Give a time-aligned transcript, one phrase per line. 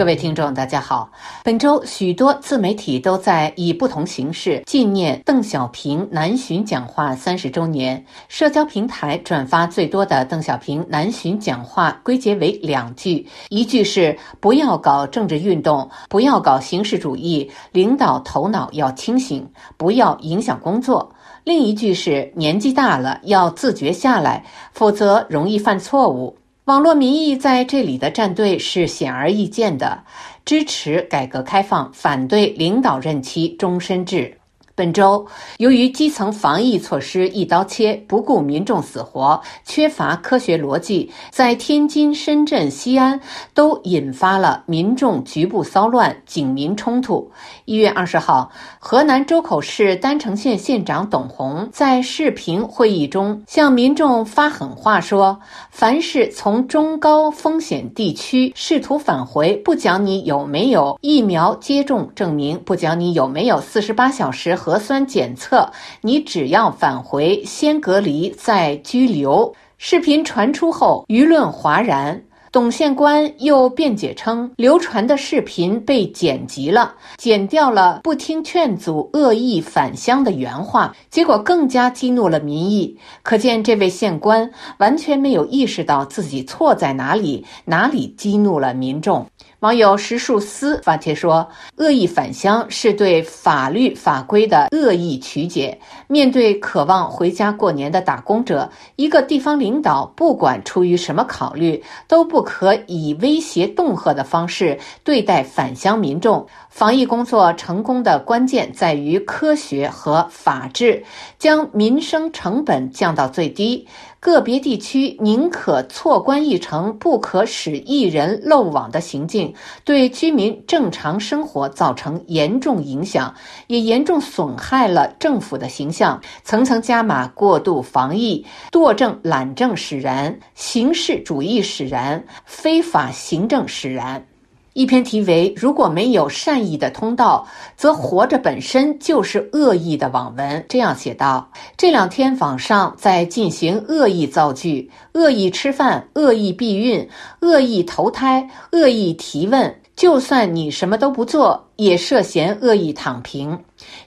[0.00, 1.10] 各位听众，大家好。
[1.44, 8.02] 本周许多自媒体都在以不同形式纪念邓小平南巡讲话三十周年。
[8.26, 21.12] 社交平台转发最多的邓小平南巡讲话归结为两句：一句是“不要搞政治运动，不要搞形式主义，领导头脑要清醒，不要影响工作”；
[21.44, 24.42] 另一句是“年纪大了要自觉下来，
[24.72, 26.34] 否则容易犯错误”。
[26.64, 30.04] 网络民意在这里的站队是显而易见的，
[30.44, 34.39] 支持改革开放，反对领导任期终身制。
[34.80, 35.26] 本周，
[35.58, 43.20] 由于基层防疫措施一刀切，不顾民众死活，缺乏科学逻辑，在天津、深圳、西安
[43.52, 47.30] 都引发了民众局部骚乱、警民冲突。
[47.66, 55.38] 一月二十号，河南周口市郸城县县长董红在视频会议中向民众发狠话说
[55.70, 65.68] ：“凡是从中高风险地区试图返回，不讲你有没有疫苗接种证明，不讲你有没有四十八小时和核酸检测，
[66.00, 69.52] 你只要返回，先隔离再拘留。
[69.78, 72.22] 视频传出后，舆论哗然。
[72.52, 82.96] 董县官又辩解称，流传的视频被剪辑了，剪掉了不听劝阻、恶意返乡的原话，结果更加激怒了民意。
[83.22, 84.48] 可见，这位县官
[84.78, 89.26] 完全没有意识到自己错在哪里，哪里激怒了民众。
[89.60, 95.78] 网友石树思发帖说：“恶意返乡是对法律法规的恶意曲解。
[96.06, 106.46] 面对渴望回家过年的打工者，一个地方领导不管出于什么考虑，都不可以威胁恫吓的方式对待返乡民众。
[106.70, 111.04] 防疫工作成功的关键在于科学和法治，
[111.38, 113.86] 将民生成本降到最低。”
[114.20, 123.34] 个别地区宁可错关一城，不可使一人漏网的行径，对居民正常生活造成严重影响，
[123.66, 126.20] 也严重损害了政府的形象。
[126.44, 134.26] 层层加码，过度防疫，惰政懒政使然，形式主义使然，非法行政使然。
[134.72, 137.44] 一篇题为“如果没有善意的通道，
[137.76, 147.08] 则活着本身就是恶意”的网文这样写道：这两天网上在进行恶意造句，恶意吃饭，恶意避孕，
[147.40, 149.79] 恶意投胎，恶意提问。
[150.00, 153.58] 就算你什么都不做，也涉嫌恶意躺平。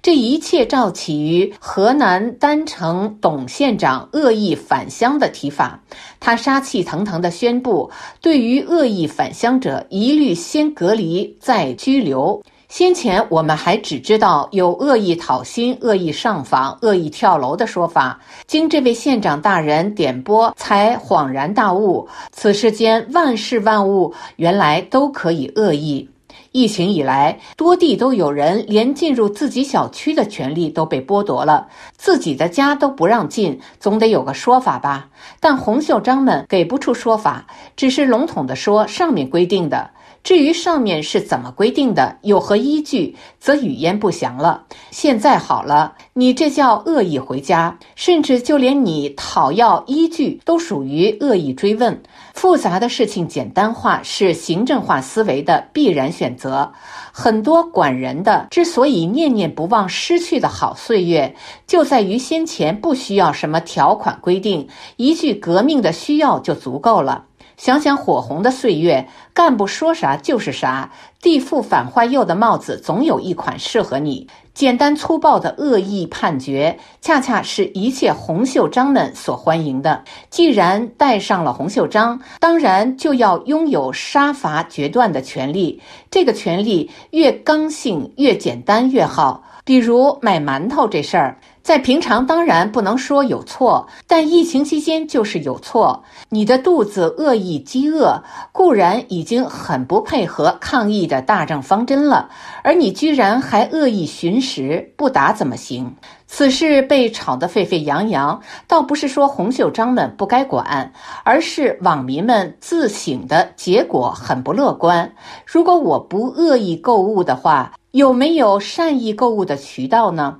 [0.00, 5.82] 这一切照起于河南郸城董县长恶意返乡的提法。
[6.18, 7.90] 他杀气腾腾地宣布，
[8.22, 12.42] 对于恶意返乡者，一律先隔离再拘留。
[12.72, 26.08] 先前我们还只知道有恶意讨薪、恶意上访、恶意跳楼的说法，经这位县长大人点拨，才恍然大悟：此世间万事万物原来都可以恶意。
[26.52, 31.66] 疫情以来，多地都有人连进入自己小区的权利都被剥夺了，
[31.98, 35.10] 自己的家都不让进，总得有个说法吧？
[35.40, 37.46] 但洪秀章们给不出说法，
[37.76, 39.90] 只是笼统地说上面规定的。
[40.24, 44.64] 至于上面是怎么规定的，有何依据，则语焉不详了。
[44.90, 52.02] 现在好了，你这叫恶意回家，甚至就连你讨要依据都属于恶意追问。
[52.34, 56.72] 复杂的事情简单化是行政化思维的必然选择。
[57.12, 61.34] 很多管人的之所以念念不忘失去的好岁月，
[61.66, 67.24] 就在于先前不需要什么条款规定，一句革命的需要就足够了。
[67.56, 70.90] 想想火红的岁月，干部说啥就是啥，
[71.20, 74.28] 地富反坏右的帽子总有一款适合你。
[74.54, 80.04] 简单粗暴的恶意判决，恰恰是一切红袖章们所欢迎的。
[80.28, 85.80] 既然戴上了红袖章，当然就要拥有杀伐决断的权利。
[86.10, 89.44] 这个权利越刚性、越简单越好。
[89.64, 91.38] 比如买馒头这事儿。
[91.62, 96.02] 在平常当然不能说有错，但疫情期间就是有错。
[96.28, 98.20] 你的肚子恶意饥饿，
[98.50, 102.28] 固然已经很不配合抗疫的大政方针了，
[102.64, 105.94] 而你居然还恶意寻食，不打怎么行？
[106.26, 110.92] 此事被炒得沸沸扬扬，倒不是说红袖章们不该管，
[111.24, 115.12] 而是网民们自省的结果很不乐观。
[115.46, 120.38] 如果我不恶意购物的话，有没有善意购物的渠道呢？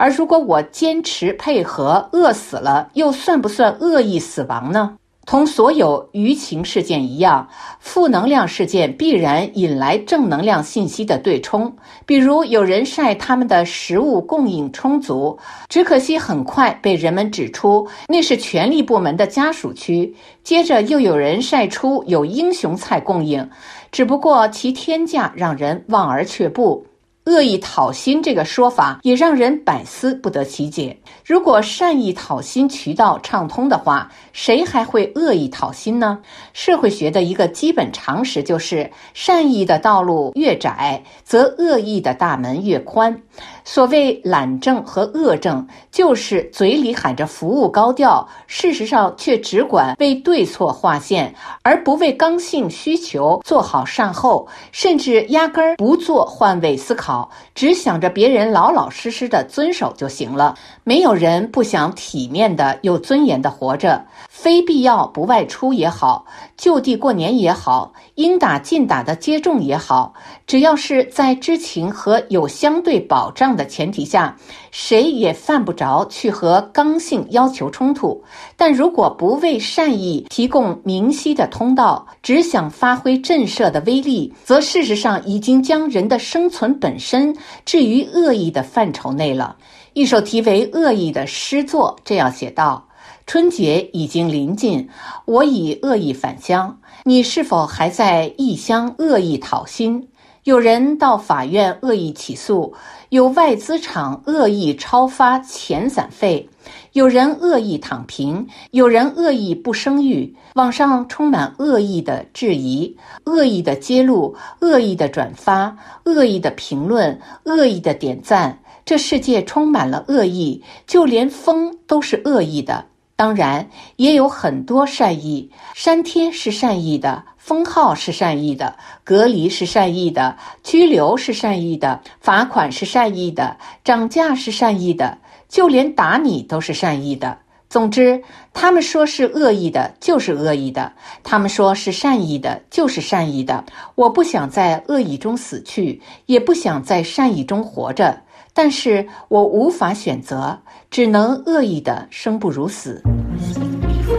[0.00, 4.96] 而如果我坚持配合，饿死了，又算不算恶意死亡呢？
[5.26, 7.46] 同所有舆情事件一样，
[7.80, 11.70] 负能量事件必然引来正能量信息的对冲。
[12.06, 15.38] 比如，有人晒他们的食物供应充足，
[15.68, 20.16] 只可惜很快被人们指出那是权力部门的家属区。
[20.42, 23.46] 接着又有人晒出有英雄菜供应，
[23.92, 26.86] 只不过其天价让人望而却步。
[27.30, 30.98] 恶意讨薪这个说法也让人百思不得其解。
[31.24, 36.18] 如果善意讨薪渠道畅通的话，谁还会恶意讨薪呢？
[36.52, 43.22] 社会学的一个基本常识就是，善意的道路越窄，则恶意的大门越宽。
[43.64, 60.54] 所谓懒政和恶政，就是嘴里喊着服务高调，事实上却只管为对错划线，而不为刚性需求做好善后，甚至压根儿不做换位思考，只想着别人老老实实的遵守就行了。
[60.84, 66.24] 没有人不想体面的、有尊严的活着，非必要不外出也好，
[66.56, 70.14] 就地过年也好，应打尽打的接种也好，
[70.46, 73.60] 只要是在知情和有相对保保障的。
[73.60, 74.34] 的前提下，
[74.70, 78.24] 谁也犯不着去和刚性要求冲突。
[78.56, 87.36] 但如果不为善意提供明晰的通道，只想发挥震慑的威力，则事实上已经将人的生存本身
[87.66, 89.54] 置于恶意的范畴内了。
[89.92, 92.88] 一首题为《恶意》的诗作这样写道
[93.28, 94.88] ：“春节已经临近，
[95.26, 100.08] 我已恶意返乡，你是否还在异乡恶意讨薪？
[100.44, 102.74] 有人到法院恶意起诉。”
[103.10, 106.48] 有外资厂恶意超发遣散费，
[106.92, 110.36] 有人恶意躺平，有人恶意不生育。
[110.54, 118.60] 网上充满恶意的质疑、恶意的揭露、恶意的转发、恶意的评论、恶意的点赞。
[118.84, 122.84] 这世界充满了恶意，就连风都是恶意的。
[123.16, 125.50] 当然，也有很多善意。
[125.74, 135.16] 删帖是善意的，封号是善意的，隔离是善意的，拘留是善意的，罚款是善意的，涨价是善意的，
[135.48, 137.36] 就连打你都是善意的。
[137.70, 138.22] 总之，
[138.52, 140.92] 他们说是恶意的，就是恶意的；
[141.24, 143.64] 他们说是善意的，就是善意的。
[143.94, 148.20] 我不想在恶意中死去，也不想在善意中活着。
[148.52, 150.56] 但是我无法选择，
[150.90, 153.02] 只能恶意的生不如死。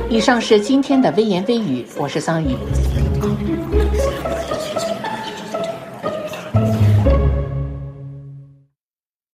[0.10, 2.58] 以上是今天的微言微语，我是桑榆。
[3.22, 3.81] 啊